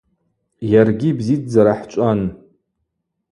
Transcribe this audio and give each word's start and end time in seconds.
Йаргьи 0.71 1.17
бзидздзара 1.17 1.73
хӏчӏван. 1.79 2.21